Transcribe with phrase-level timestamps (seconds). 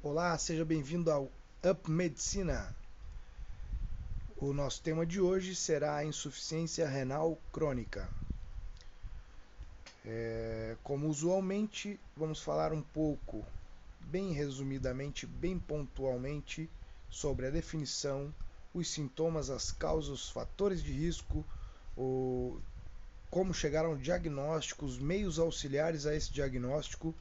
[0.00, 1.28] Olá, seja bem-vindo ao
[1.68, 2.72] Up Medicina.
[4.36, 8.08] O nosso tema de hoje será a insuficiência renal crônica.
[10.06, 13.44] É, como usualmente, vamos falar um pouco,
[14.02, 16.70] bem resumidamente, bem pontualmente,
[17.10, 18.32] sobre a definição,
[18.72, 21.44] os sintomas, as causas, os fatores de risco,
[21.96, 22.56] o,
[23.32, 27.12] como chegar ao diagnóstico, os meios auxiliares a esse diagnóstico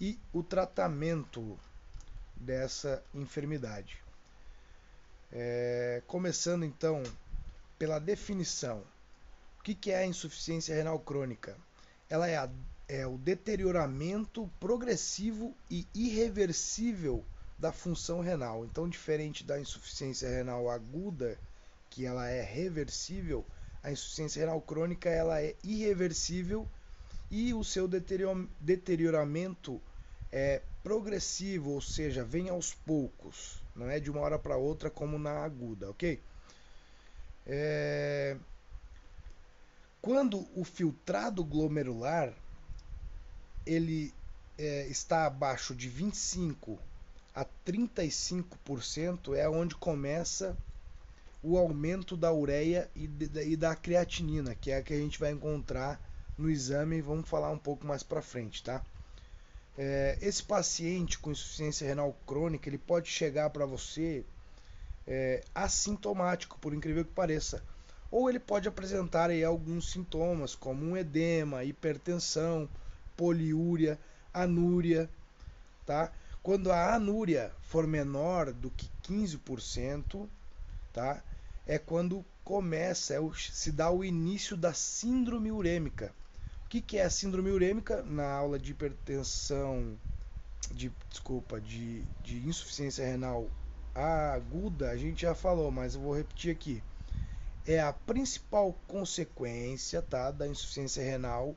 [0.00, 1.56] e o tratamento
[2.40, 3.98] dessa enfermidade.
[5.30, 7.02] É, começando então
[7.78, 8.82] pela definição.
[9.58, 11.56] O que, que é a insuficiência renal crônica?
[12.08, 12.50] Ela é, a,
[12.88, 17.24] é o deterioramento progressivo e irreversível
[17.58, 18.64] da função renal.
[18.64, 21.38] Então, diferente da insuficiência renal aguda,
[21.90, 23.44] que ela é reversível,
[23.82, 26.66] a insuficiência renal crônica ela é irreversível
[27.30, 29.80] e o seu deterioramento
[30.32, 35.18] é progressivo, ou seja, vem aos poucos, não é de uma hora para outra como
[35.18, 36.20] na aguda, ok?
[37.46, 38.36] É...
[40.00, 42.32] Quando o filtrado glomerular
[43.66, 44.12] ele
[44.56, 46.78] é, está abaixo de 25
[47.34, 50.56] a 35% é onde começa
[51.42, 55.18] o aumento da ureia e, de, e da creatinina, que é a que a gente
[55.18, 56.00] vai encontrar
[56.36, 58.84] no exame, vamos falar um pouco mais para frente, tá?
[59.82, 64.22] É, esse paciente com insuficiência renal crônica, ele pode chegar para você
[65.06, 67.62] é, assintomático, por incrível que pareça.
[68.10, 72.68] Ou ele pode apresentar aí alguns sintomas, como um edema, hipertensão,
[73.16, 73.98] poliúria,
[74.34, 75.08] anúria,
[75.86, 76.12] tá?
[76.42, 80.28] Quando a anúria for menor do que 15%,
[80.92, 81.22] tá?
[81.66, 86.12] É quando começa, é o, se dá o início da síndrome urêmica.
[86.70, 88.00] O que, que é a síndrome urêmica?
[88.00, 89.98] Na aula de hipertensão,
[90.70, 93.50] de, desculpa, de, de insuficiência renal
[93.92, 96.80] aguda, a gente já falou, mas eu vou repetir aqui.
[97.66, 101.56] É a principal consequência tá, da insuficiência renal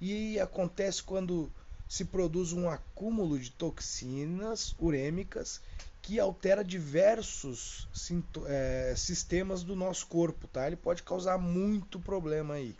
[0.00, 1.50] e acontece quando
[1.88, 5.60] se produz um acúmulo de toxinas urêmicas
[6.00, 7.88] que altera diversos
[8.46, 10.64] é, sistemas do nosso corpo, tá?
[10.64, 12.76] Ele pode causar muito problema aí.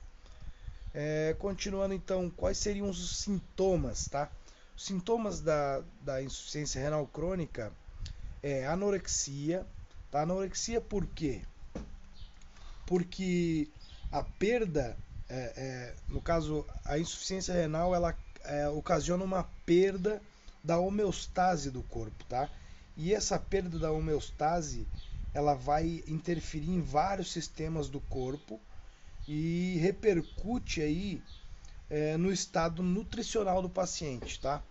[0.94, 4.30] É, continuando então, quais seriam os sintomas, tá?
[4.76, 7.72] Os sintomas da, da insuficiência renal crônica
[8.42, 9.66] é anorexia,
[10.10, 10.22] tá?
[10.22, 11.42] Anorexia por quê?
[12.86, 13.68] Porque
[14.10, 14.96] a perda,
[15.28, 20.22] é, é no caso, a insuficiência renal, ela é, ocasiona uma perda
[20.64, 22.48] da homeostase do corpo, tá?
[22.96, 24.86] E essa perda da homeostase,
[25.34, 28.58] ela vai interferir em vários sistemas do corpo
[29.28, 31.22] e repercute aí
[31.90, 34.62] é, no estado nutricional do paciente, tá?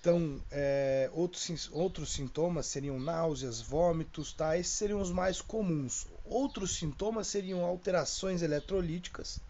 [0.00, 4.58] Então, é, outros, outros sintomas seriam náuseas, vômitos, tá?
[4.58, 6.08] Esses seriam os mais comuns.
[6.24, 9.40] Outros sintomas seriam alterações eletrolíticas,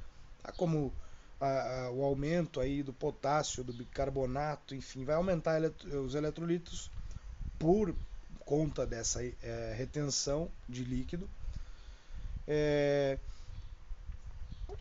[0.43, 0.53] tá?
[0.53, 0.93] como
[1.41, 5.61] a, a, o aumento aí do potássio, do bicarbonato, enfim, vai aumentar
[6.05, 6.91] os eletrolitos
[7.59, 7.97] por
[8.45, 11.29] conta dessa é, retenção de líquido.
[12.47, 13.19] É,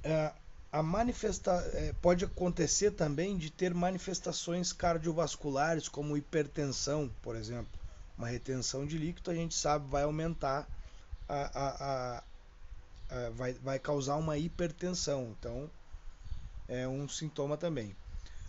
[0.03, 0.31] é,
[0.71, 7.79] a manifesta é, pode acontecer também de ter manifestações cardiovasculares, como hipertensão, por exemplo.
[8.17, 10.67] Uma retenção de líquido, a gente sabe, vai aumentar,
[11.29, 12.23] a, a,
[13.09, 15.35] a, vai, vai causar uma hipertensão.
[15.39, 15.69] Então,
[16.67, 17.95] é um sintoma também.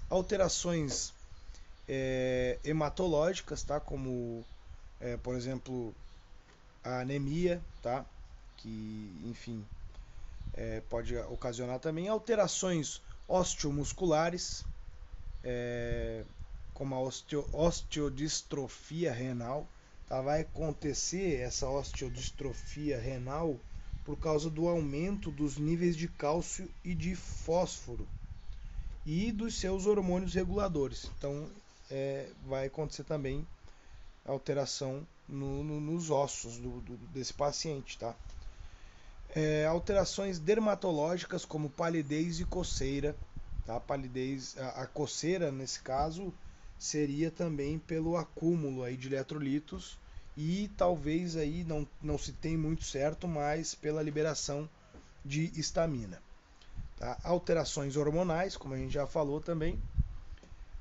[0.09, 1.13] Alterações
[1.89, 3.79] é, hematológicas, tá?
[3.81, 4.45] Como,
[5.01, 5.95] é, por exemplo,
[6.83, 8.05] a anemia, tá?
[8.57, 9.65] Que, enfim,
[10.57, 14.65] é, pode ocasionar também alterações osteomusculares,
[15.43, 16.25] é,
[16.73, 19.67] como a osteo, osteodistrofia renal.
[20.09, 20.21] Tá?
[20.21, 23.59] Vai acontecer essa osteodistrofia renal
[24.05, 28.07] por causa do aumento dos níveis de cálcio e de fósforo
[29.07, 31.11] e dos seus hormônios reguladores.
[31.19, 31.49] Então,
[31.91, 33.47] é, vai acontecer também
[34.25, 38.15] alteração no, no, nos ossos do, do, desse paciente, tá?
[39.35, 43.17] É, alterações dermatológicas como palidez e coceira,
[43.67, 43.81] tá?
[43.81, 46.33] Palidez, a, a, coceira nesse caso
[46.79, 49.99] seria também pelo acúmulo aí de eletrolitos
[50.37, 54.69] e talvez aí não, não se tem muito certo, mas pela liberação
[55.25, 56.23] de histamina.
[56.97, 57.19] Tá?
[57.25, 59.81] Alterações hormonais, como a gente já falou também,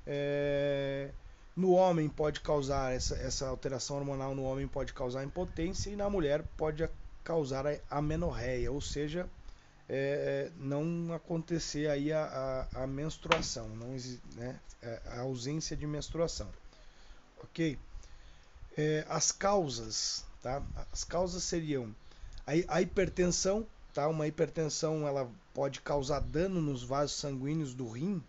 [0.06, 1.10] é...
[1.56, 6.10] No homem pode causar essa, essa alteração hormonal no homem pode causar impotência e na
[6.10, 6.84] mulher pode
[7.24, 9.30] causar a amenorreia, ou seja,
[9.88, 13.96] é, não acontecer aí a, a, a menstruação, não,
[14.36, 16.50] né, é, a ausência de menstruação,
[17.38, 17.78] ok?
[18.76, 20.64] É, as causas, tá?
[20.92, 21.96] As causas seriam
[22.46, 24.08] a, a hipertensão, tá?
[24.08, 28.22] Uma hipertensão ela pode causar dano nos vasos sanguíneos do rim,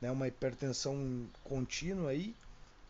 [0.00, 0.10] né?
[0.10, 2.34] Uma hipertensão contínua aí,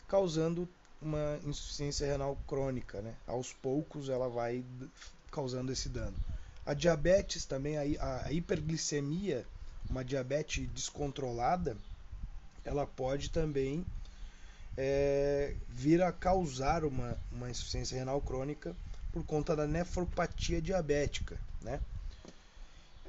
[0.09, 0.69] causando
[1.00, 3.15] uma insuficiência renal crônica, né?
[3.27, 4.65] Aos poucos ela vai
[5.35, 6.15] causando esse dano.
[6.65, 9.45] A diabetes também, a, a hiperglicemia,
[9.91, 11.77] uma diabetes descontrolada,
[12.65, 13.85] ela pode também
[14.77, 18.75] é, vir a causar uma, uma insuficiência renal crônica
[19.13, 21.81] por conta da nefropatia diabética, né?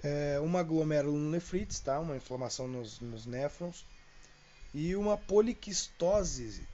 [0.04, 2.00] É uma glomerulonefrite, tá?
[2.00, 3.86] Uma inflamação nos, nos néfrons
[4.74, 6.68] e uma poliquistose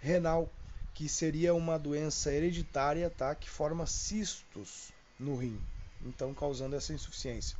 [0.00, 0.48] renal,
[0.94, 3.34] que seria uma doença hereditária, tá?
[3.34, 5.60] Que forma cistos no rim,
[6.04, 7.56] então causando essa insuficiência.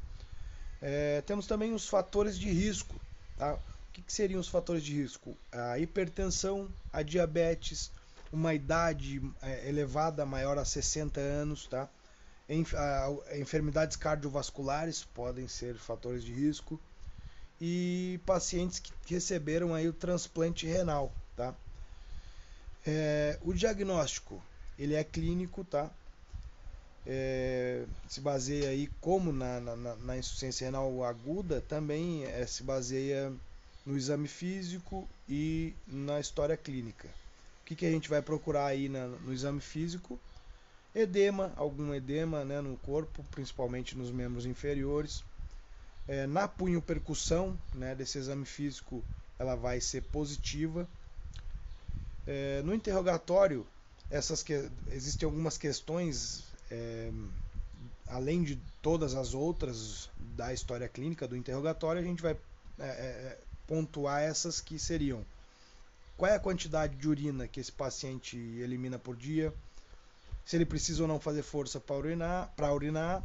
[0.81, 2.95] É, temos também os fatores de risco,
[3.37, 3.59] tá?
[3.95, 5.37] que, que seriam os fatores de risco?
[5.53, 7.91] A hipertensão, a diabetes,
[8.33, 11.89] uma idade é, elevada maior a 60 anos, tá?
[13.39, 16.79] enfermidades cardiovasculares podem ser fatores de risco
[17.59, 21.55] e pacientes que receberam aí o transplante renal, tá?
[22.87, 24.43] É, o diagnóstico
[24.79, 25.91] ele é clínico, tá?
[27.07, 33.33] É, se baseia aí como na, na, na insuficiência renal aguda também é, se baseia
[33.85, 37.09] no exame físico e na história clínica.
[37.63, 40.19] O que, que a gente vai procurar aí na, no exame físico?
[40.95, 45.23] Edema, algum edema né, no corpo, principalmente nos membros inferiores.
[46.07, 49.03] É, na punho percussão né, desse exame físico,
[49.39, 50.89] ela vai ser positiva.
[52.27, 53.67] É, no interrogatório,
[54.11, 57.11] essas que, existem algumas questões, é,
[58.07, 62.37] além de todas as outras da história clínica do interrogatório, a gente vai
[62.79, 65.25] é, é, pontuar essas que seriam
[66.17, 69.53] qual é a quantidade de urina que esse paciente elimina por dia,
[70.45, 73.23] se ele precisa ou não fazer força para urinar, para urinar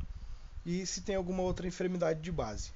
[0.66, 2.72] e se tem alguma outra enfermidade de base.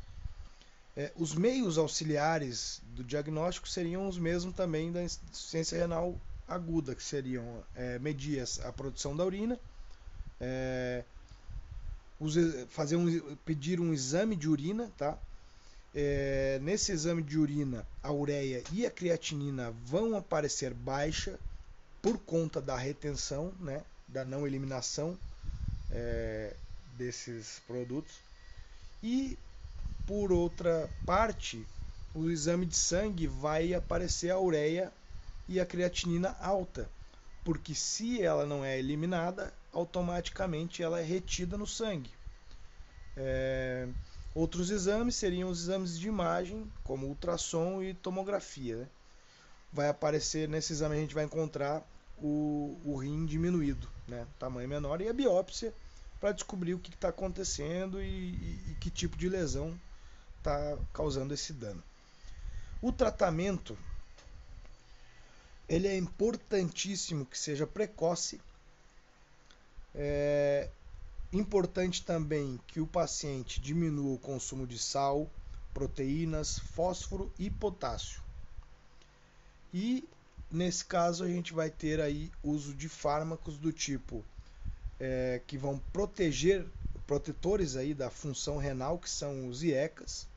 [0.96, 6.16] É, os meios auxiliares do diagnóstico seriam os mesmos também da insuficiência renal
[6.48, 9.60] aguda, que seriam é, medir a produção da urina,
[10.40, 11.04] é,
[12.70, 15.18] fazer um, pedir um exame de urina, tá?
[15.96, 21.40] É, nesse exame de urina, a ureia e a creatinina vão aparecer baixa
[22.02, 25.18] por conta da retenção, né, da não eliminação
[25.92, 26.56] é,
[26.98, 28.16] desses produtos.
[29.02, 29.38] E
[30.06, 31.66] por outra parte,
[32.14, 34.92] o exame de sangue vai aparecer a ureia
[35.48, 36.90] e a creatinina alta,
[37.44, 42.12] porque se ela não é eliminada, automaticamente ela é retida no sangue.
[43.16, 43.88] É,
[44.36, 48.78] Outros exames seriam os exames de imagem, como ultrassom e tomografia.
[48.78, 48.88] Né?
[49.72, 54.26] Vai aparecer nesse exame a gente vai encontrar o, o rim diminuído, né?
[54.40, 55.74] tamanho menor, e a biópsia
[56.20, 59.80] para descobrir o que está acontecendo e, e, e que tipo de lesão
[60.44, 61.82] está causando esse dano.
[62.82, 63.78] O tratamento
[65.68, 68.42] ele é importantíssimo que seja precoce.
[69.96, 70.70] É,
[71.34, 75.28] Importante também que o paciente diminua o consumo de sal,
[75.74, 78.22] proteínas, fósforo e potássio.
[79.74, 80.08] E
[80.52, 84.24] nesse caso a gente vai ter aí uso de fármacos do tipo
[85.00, 86.68] é, que vão proteger
[87.08, 90.28] protetores aí da função renal, que são os IECAS,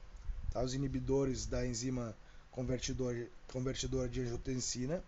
[0.57, 0.63] tá?
[0.63, 2.17] os inibidores da enzima
[2.51, 3.15] convertidor,
[3.53, 5.03] convertidora de angiotensina,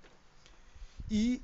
[1.10, 1.40] e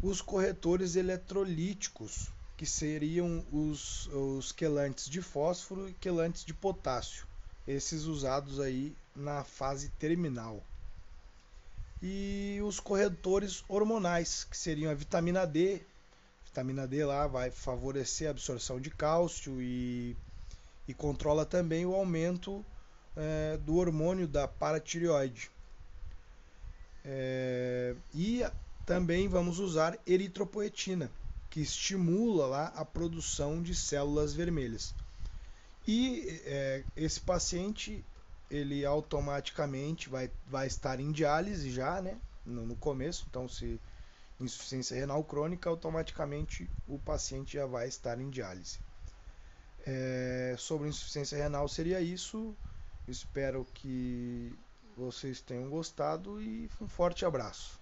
[0.00, 7.26] os corretores eletrolíticos, que seriam os, os quelantes de fósforo e quelantes de potássio,
[7.66, 10.62] esses usados aí na fase terminal.
[12.02, 15.82] E os corretores hormonais, que seriam a vitamina D.
[16.44, 20.16] Vitamina D lá vai favorecer a absorção de cálcio e,
[20.86, 22.64] e controla também o aumento
[23.16, 25.50] é, do hormônio da paratireoide.
[27.04, 28.44] É, e
[28.84, 31.10] também vamos usar eritropoetina,
[31.48, 34.94] que estimula lá a produção de células vermelhas.
[35.86, 38.04] E é, esse paciente
[38.50, 42.16] ele automaticamente vai, vai estar em diálise já, né?
[42.44, 43.80] No, no, começo, então se
[44.40, 48.78] insuficiência renal crônica, automaticamente o paciente já vai estar em diálise.
[49.86, 52.56] É, sobre insuficiência renal seria isso.
[53.10, 54.56] Espero que
[54.96, 57.79] vocês tenham gostado e um forte abraço.